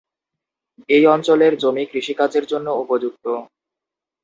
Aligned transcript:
এই 0.89 1.03
অঞ্চলের 1.07 1.53
জমি 1.57 1.83
কৃষিকাজের 1.91 2.45
জন্য 2.51 2.67
উপযুক্ত। 2.83 3.25